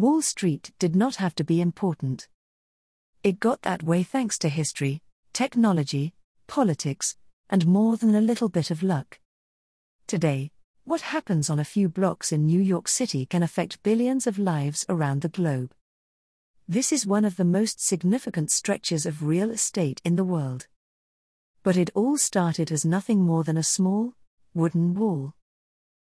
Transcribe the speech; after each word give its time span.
Wall 0.00 0.22
Street 0.22 0.72
did 0.78 0.96
not 0.96 1.16
have 1.16 1.34
to 1.34 1.44
be 1.44 1.60
important. 1.60 2.26
It 3.22 3.38
got 3.38 3.60
that 3.62 3.82
way 3.82 4.02
thanks 4.02 4.38
to 4.38 4.48
history, 4.48 5.02
technology, 5.34 6.14
politics, 6.46 7.16
and 7.50 7.66
more 7.66 7.98
than 7.98 8.14
a 8.14 8.20
little 8.22 8.48
bit 8.48 8.70
of 8.70 8.82
luck. 8.82 9.20
Today, 10.06 10.52
what 10.84 11.02
happens 11.02 11.50
on 11.50 11.58
a 11.58 11.66
few 11.66 11.90
blocks 11.90 12.32
in 12.32 12.46
New 12.46 12.62
York 12.62 12.88
City 12.88 13.26
can 13.26 13.42
affect 13.42 13.82
billions 13.82 14.26
of 14.26 14.38
lives 14.38 14.86
around 14.88 15.20
the 15.20 15.28
globe. 15.28 15.74
This 16.66 16.92
is 16.92 17.06
one 17.06 17.26
of 17.26 17.36
the 17.36 17.44
most 17.44 17.84
significant 17.84 18.50
stretches 18.50 19.04
of 19.04 19.24
real 19.24 19.50
estate 19.50 20.00
in 20.02 20.16
the 20.16 20.24
world. 20.24 20.66
But 21.62 21.76
it 21.76 21.90
all 21.94 22.16
started 22.16 22.72
as 22.72 22.86
nothing 22.86 23.20
more 23.20 23.44
than 23.44 23.58
a 23.58 23.62
small, 23.62 24.14
wooden 24.54 24.94
wall. 24.94 25.34